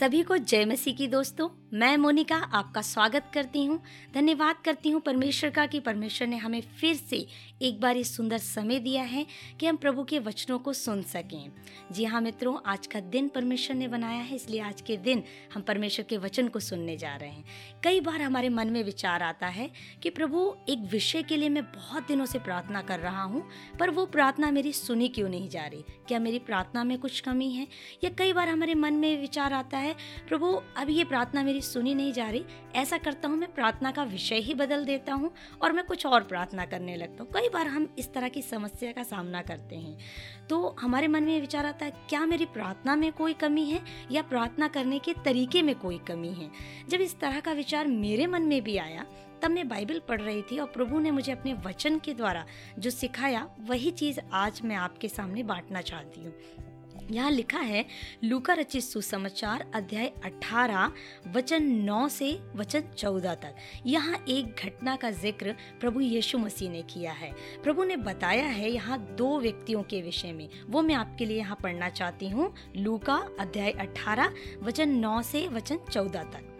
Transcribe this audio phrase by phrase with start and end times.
[0.00, 3.80] सभी को जय मसीह की दोस्तों, मैं मोनिका आपका स्वागत करती हूँ।
[4.14, 7.26] धन्यवाद करती हूँ परमेश्वर का कि परमेश्वर ने हमें फिर से
[7.62, 9.26] एक बार ये सुंदर समय दिया है
[9.60, 11.52] कि हम प्रभु के वचनों को सुन सकें।
[11.92, 15.22] जी हाँ मित्रों, आज का दिन परमेश्वर ने बनाया है, इसलिए आज के दिन
[15.54, 17.44] हम परमेश्वर के वचन को सुनने जा रहे हैं।
[17.84, 19.70] कई बार हमारे मन में विचार आता है
[20.02, 23.46] कि प्रभु, एक विषय के लिए मैं बहुत दिनों से प्रार्थना कर रहा हूँ,
[23.80, 25.84] पर वो प्रार्थना मेरी सुनी क्यों नहीं जा रही?
[26.08, 27.66] क्या मेरी प्रार्थना में कुछ कमी है?
[28.04, 29.83] या कई बार हमारे मन में विचार आता है
[30.28, 30.46] प्रभु
[30.76, 34.36] अब ये प्रार्थना मेरी सुनी नहीं जा रही। ऐसा करता हूँ, मैं प्रार्थना का विषय
[34.36, 35.30] ही बदल देता हूँ
[35.62, 38.92] और मैं कुछ और प्रार्थना करने लगता हूँ। कई बार हम इस तरह की समस्या
[38.92, 39.96] का सामना करते हैं।
[40.50, 43.82] तो हमारे मन में विचार आता है, क्या मेरी प्रार्थना में कोई कमी है
[44.12, 46.50] या प्रार्थना करने के तरीके में कोई कमी है?
[46.88, 49.06] जब इस तरह का विचार मेरे मन में भी आया,
[49.42, 52.46] तब मैं बाइबल पढ़ रही थी और प्रभु ने मुझे अपने वचन के द्वारा
[52.78, 56.34] जो सिखाया, वही चीज़ आज मैं आपके सामने बांटना चाहती हूँ।
[57.10, 57.84] यहाँ लिखा है,
[58.24, 60.92] लूका रचित सुसमाचार अध्याय 18
[61.34, 63.54] वचन 9 से वचन 14 तक।
[63.86, 67.32] यहाँ एक घटना का ज़िक्र प्रभु यीशु मसीह ने किया है।
[67.62, 71.58] प्रभु ने बताया है यहाँ दो व्यक्तियों के विषय में। वो मैं आपके लिए यहाँ
[71.62, 74.32] पढ़ना चाहती हूँ, लूका अध्याय 18
[74.62, 76.53] वचन 9 से वचन 14 तक।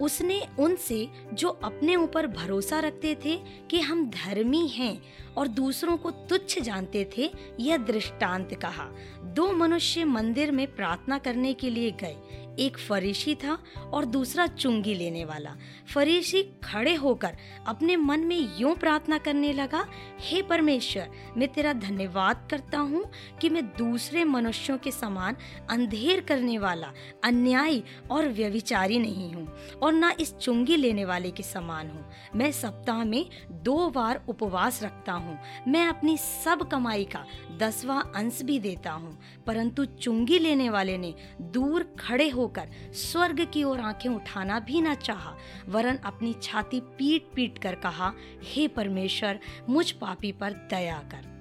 [0.00, 3.36] उसने उनसे, जो अपने ऊपर भरोसा रखते थे
[3.70, 5.02] कि हम धर्मी हैं
[5.36, 8.90] और दूसरों को तुच्छ जानते थे, यह दृष्टांत कहा।
[9.22, 13.58] दो मनुष्य मंदिर में प्रार्थना करने के लिए गए। एक फरीसी था
[13.92, 15.54] और दूसरा चुंगी लेने वाला।
[15.94, 17.36] फरीसी खड़े होकर
[17.66, 19.84] अपने मन में यूँ प्रार्थना करने लगा,
[20.20, 23.04] हे परमेश्वर, मैं तेरा धन्यवाद करता हूँ
[23.40, 25.36] कि मैं दूसरे मनुष्यों के समान
[25.70, 26.92] अंधेर करने वाला,
[27.24, 29.46] अन्यायी और व्यविचारी नहीं हूँ
[29.82, 32.04] और ना इस चुंगी लेने वाले के समान हूँ।
[32.36, 33.24] मैं सप्ताह में
[33.62, 37.24] दो बार उपवास रखता हूँ। मैं अपनी सब कमाई का
[37.58, 43.64] दसवां अंश भी देता हूँ, परंतु चुंगी लेने वाले ने दूर खड़े होकर स्वर्ग की
[43.64, 45.36] ओर आँखें उठाना भी न चाहा।
[45.68, 48.12] वरन अपनी छाती पीट पीट कर कहा,
[48.44, 51.31] हे परमेश्वर, मुझ पापी पर दया कर।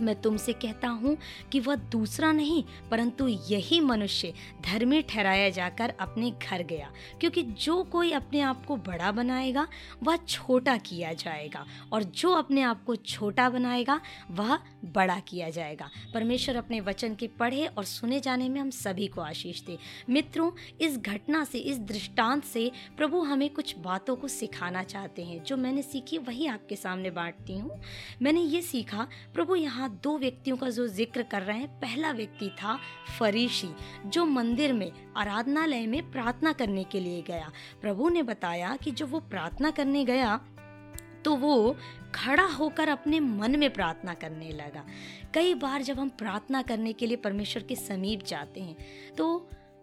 [0.00, 1.16] मैं तुमसे कहता हूँ
[1.52, 4.32] कि वह दूसरा नहीं, परंतु यही मनुष्य
[4.64, 6.90] धर्मी ठहराया जाकर अपने घर गया,
[7.20, 9.66] क्योंकि जो कोई अपने आप को बड़ा बनाएगा,
[10.02, 14.00] वह छोटा किया जाएगा, और जो अपने आप को छोटा बनाएगा,
[14.30, 19.06] वह बड़ा किया जाएगा। परमेश्वर अपने वचन के पढ़े और सुने जाने में हम सभी
[19.06, 19.78] को आशीष दे।
[20.10, 20.50] मित्रों,
[20.80, 25.56] इस घटना से, इस दृष्टांत से प्रभु हमें कुछ बातों को सिखाना चाहते हैं, जो
[25.56, 27.80] मैंने सीखी, वही आपके सामने बांटती हूँ।
[28.22, 32.10] मैंने ये सीखा, प्रभु यहाँ यहाँ दो व्यक्तियों का जो ज़िक्र कर रहे हैं, पहला
[32.12, 32.78] व्यक्ति था
[33.18, 33.68] फरीशी,
[34.06, 37.50] जो मंदिर में, आराधनालय में प्रार्थना करने के लिए गया।
[37.82, 40.40] प्रभु ने बताया कि जब वो प्रार्थना करने गया
[41.24, 41.76] तो वो
[42.14, 44.84] खड़ा होकर अपने मन में प्रार्थना करने लगा।
[45.34, 49.26] कई बार जब हम प्रार्थना करने के लिए परमेश्वर के समीप जाते हैं तो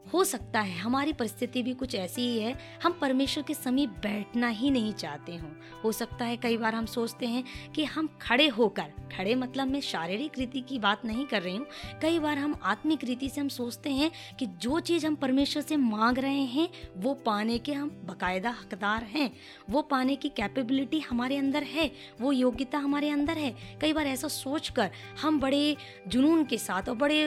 [0.05, 4.47] हो सकता है, हमारी परिस्थिति भी कुछ ऐसी ही है, हम परमेश्वर के समीप बैठना
[4.49, 5.49] ही नहीं चाहते हों।
[5.83, 7.43] हो सकता है कई बार हम सोचते हैं
[7.75, 11.65] कि हम खड़े होकर, खड़े मतलब मैं शारीरिक रीति की बात नहीं कर रही हूँ,
[12.01, 15.77] कई बार हम आत्मिक रीति से हम सोचते हैं कि जो चीज़ हम परमेश्वर से
[15.77, 16.67] मांग रहे हैं,
[16.97, 19.31] वो पाने के हम बाकायदा हकदार हैं,
[19.69, 21.89] वो पाने की कैपेबिलिटी हमारे अंदर है,
[22.21, 24.91] वो योग्यता हमारे अंदर है। कई बार ऐसा सोच कर
[25.21, 25.75] हम बड़े
[26.07, 27.25] जुनून के साथ और बड़े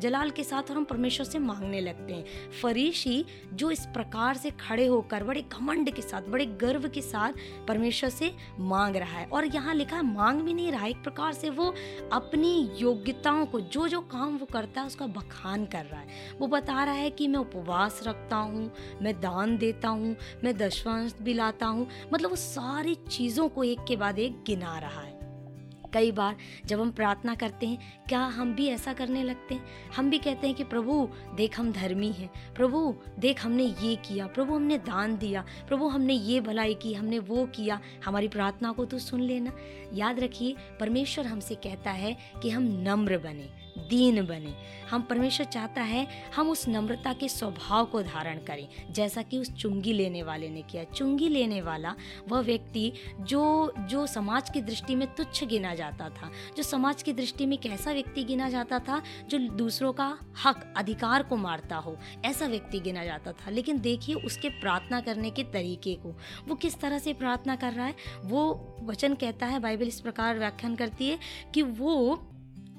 [0.00, 4.50] जलाल के साथ और हम परमेश्वर से मांगने लगते हैं। फरीशी जो इस प्रकार से
[4.60, 7.32] खड़े होकर, बड़े घमंड के साथ, बड़े गर्व के साथ
[7.68, 11.32] परमेश्वर से मांग रहा है। और यहाँ लिखा है मांग भी नहीं रहा, एक प्रकार
[11.32, 11.72] से वो
[12.12, 16.46] अपनी योग्यताओं को जो जो काम वो करता है, उसका बखान कर रहा है। वो
[16.46, 18.70] बता रहा है कि मैं उपवास रखता हूँ,
[19.02, 23.84] मैं दान देता हूँ, मैं दशवांश भी लाता हूँ। मतलब वो सारी चीज़ों को एक
[23.88, 25.15] के बाद एक गिना रहा है।
[25.92, 26.36] कई बार
[26.66, 29.64] जब हम प्रार्थना करते हैं, क्या हम भी ऐसा करने लगते हैं?
[29.96, 34.26] हम भी कहते हैं कि, प्रभु, देख हम धर्मी हैं। प्रभु, देख हमने ये किया।
[34.26, 38.84] प्रभु, हमने दान दिया। प्रभु, हमने ये भलाई की। हमने वो किया। हमारी प्रार्थना को
[38.84, 39.52] तो सुन लेना।
[39.94, 44.54] याद रखिए, परमेश्वर हमसे कहता है कि हम नम्र बने। दीन बने।
[44.90, 49.52] हम परमेश्वर चाहता है हम उस नम्रता के स्वभाव को धारण करें। जैसा कि उस
[49.52, 51.94] चुंगी लेने वाले ने किया। चुंगी लेने वाला
[52.28, 57.12] वह व्यक्ति जो जो समाज की दृष्टि में तुच्छ गिना जाता था, जो समाज की
[57.12, 61.96] दृष्टि में कैसा व्यक्ति गिना जाता था, जो दूसरों का हक, अधिकार को मारता हो,
[62.24, 66.16] ऐसा व्यक्ति गिना जाता था। लेकिन देखिए उसके प्रार्थना करने के तरीके को।
[66.48, 67.94] वो किस तरह से प्रार्थना कर रहा है?
[68.24, 71.18] वो वचन कहता है, बाइबल इस प्रकार व्याख्यान करती है
[71.54, 72.22] कि वो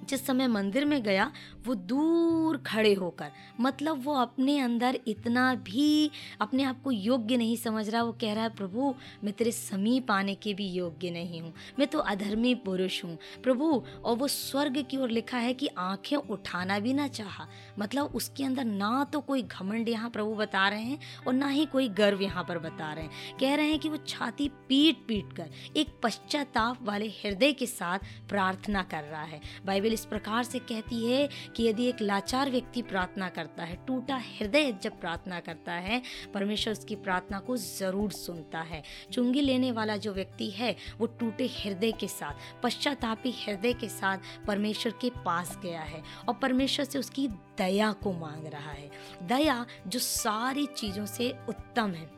[0.07, 1.31] जिस समय मंदिर में गया,
[1.65, 3.31] वो दूर खड़े होकर
[3.61, 6.11] मतलब वो अपने अंदर इतना भी
[6.41, 8.93] अपने आप को योग्य नहीं समझ रहा, वो कह रहा है, प्रभु,
[9.23, 13.83] मैं तेरे समीप आने के भी योग्य नहीं हूँ। मैं तो अधर्मी पुरुष हूँ। प्रभु,
[14.05, 17.47] और वो स्वर्ग की ओर लिखा है कि आँखें उठाना भी ना चाहा।
[17.79, 21.65] मतलब उसके अंदर ना तो कोई घमंड यहाँ प्रभु बता रहे हैं और ना ही
[21.65, 25.33] कोई गर्व यहाँ पर बता रहे हैं। कह रहे हैं कि वो छाती पीट पीट
[25.33, 27.99] कर एक पश्चाताप वाले हृदय के साथ
[28.29, 32.81] प्रार्थना कर रहा है। बाइबल इस प्रकार से कहती है कि यदि एक लाचार व्यक्ति
[32.81, 36.01] प्रार्थना करता है, टूटा हृदय जब प्रार्थना करता है,
[36.33, 41.47] परमेश्वर उसकी प्रार्थना को ज़रूर सुनता है। चुंगी लेने वाला जो व्यक्ति है, वो टूटे
[41.47, 46.99] हृदय के साथ, पश्चातापी हृदय के साथ परमेश्वर के पास गया है और परमेश्वर से
[46.99, 47.27] उसकी
[47.57, 48.89] दया को मांग रहा है।
[49.23, 52.16] दया जो सारी चीज़ों से उत्तम है।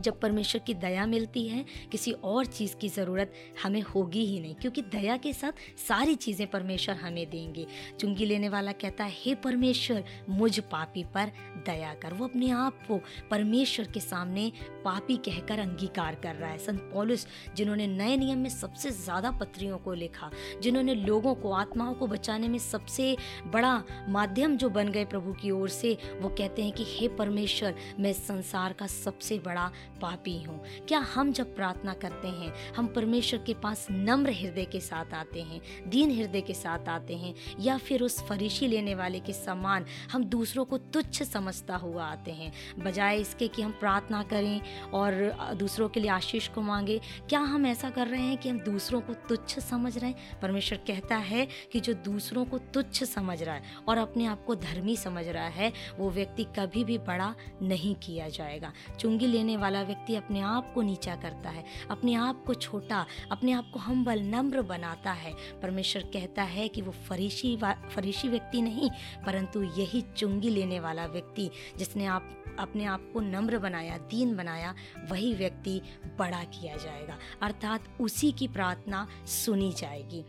[0.00, 4.54] जब परमेश्वर की दया मिलती है, किसी और चीज़ की ज़रूरत हमें होगी ही नहीं,
[4.54, 5.52] क्योंकि दया के साथ
[5.88, 7.66] सारी चीज़ें परमेश्वर हमें देंगे।
[8.00, 11.32] चुंगी लेने वाला कहता है, हे परमेश्वर, मुझ पापी पर
[11.66, 13.00] दया कर। वो अपने आप को
[13.30, 14.52] परमेश्वर के सामने
[14.84, 19.78] पापी कहकर अंगीकार कर रहा है। संत पॉलिस, जिन्होंने नए नियम में सबसे ज़्यादा पत्रियों
[19.78, 20.30] को लिखा,
[20.62, 23.16] जिन्होंने लोगों को, आत्माओं को बचाने में सबसे
[23.46, 27.74] बड़ा माध्यम जो बन गए प्रभु की ओर से, वो कहते हैं कि, हे परमेश्वर,
[28.00, 29.70] मैं संसार का सबसे बड़ा
[30.02, 34.80] पापी हूँ। क्या हम जब प्रार्थना करते हैं, हम परमेश्वर के पास नम्र हृदय के
[34.80, 39.20] साथ आते हैं, दीन हृदय के साथ आते हैं, या फिर उस फरीशी लेने वाले
[39.20, 42.52] के समान हम दूसरों को तुच्छ समझता हुआ आते हैं?
[42.78, 44.60] बजाय इसके कि हम प्रार्थना करें
[44.94, 45.14] और
[45.54, 49.00] दूसरों के लिए आशीष को मांगे, क्या हम ऐसा कर रहे हैं कि हम दूसरों
[49.00, 50.40] को तुच्छ समझ रहे हैं?
[50.40, 54.54] परमेश्वर कहता है कि जो दूसरों को तुच्छ समझ रहा है और अपने आप को
[54.54, 59.77] धर्मी समझ रहा है, वो व्यक्ति कभी भी बड़ा नहीं किया जाएगा। चुंगी लेने वाला
[59.78, 63.78] वाला व्यक्ति अपने आप को नीचा करता है, अपने आप को छोटा, अपने आप को
[63.78, 65.32] हम्बल नम्र बनाता है।
[65.62, 67.56] परमेश्वर कहता है कि वो फरीशी
[67.94, 68.90] फरीशी व्यक्ति नहीं,
[69.26, 74.74] परंतु यही चुंगी लेने वाला व्यक्ति, जिसने आप, अपने आप को नम्र बनाया, दीन बनाया,
[75.10, 75.80] वही व्यक्ति
[76.18, 80.24] बड़ा किया जाएगा। अर्थात उसी की प्रार्थना सुनी जाएगी।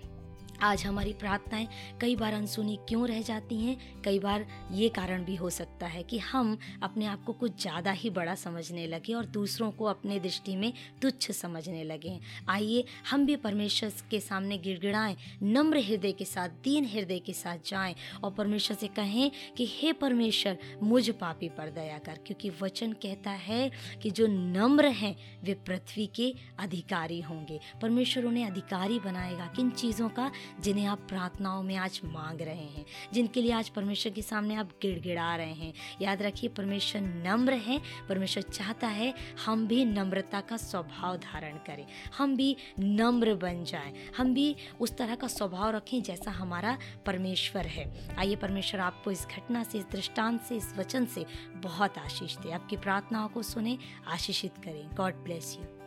[0.64, 1.68] आज हमारी प्रार्थनाएँ
[2.02, 4.02] कई बार अनसुनी क्यों रह जाती हैं?
[4.02, 7.92] कई बार ये कारण भी हो सकता है कि हम अपने आप को कुछ ज़्यादा
[7.92, 12.20] ही बड़ा समझने लगे और दूसरों को अपने दृष्टि में तुच्छ समझने लगे
[12.50, 17.58] आइए हम भी परमेश्वर के सामने गिड़गिड़ाएँ, नम्र हृदय के साथ, दीन हृदय के साथ
[17.66, 22.94] जाएँ और परमेश्वर से कहें कि, हे परमेश्वर, मुझ पापी पर दया कर। क्योंकि वचन
[22.94, 23.72] कहता है
[24.02, 30.10] कि जो नम्र हैं, वे पृथ्वी के अधिकारी होंगे। परमेश्वर उन्हें अधिकारी बनाएगा। किन चीज़ों
[30.10, 34.56] का जिन्हें आप प्रार्थनाओं में आज मांग रहे हैं, जिनके लिए आज परमेश्वर के सामने
[34.56, 39.13] आप गिड़गिड़ा रहे हैं। याद रखिए, परमेश्वर नम्र है, परमेश्वर चाहता है
[39.46, 41.88] हम भी नम्रता का स्वभाव धारण करें।
[42.18, 47.68] हम भी नम्र बन जाएँ। हम भी उस तरह का स्वभाव रखें जैसा हमारा परमेश्वर
[47.68, 51.25] है। आइए, परमेश्वर आपको इस घटना से, इस दृष्टांत से, इस वचन से
[51.56, 55.79] बहुत आशीष दे। आपकी प्रार्थनाओं को सुने, आशीषित करें। God bless you.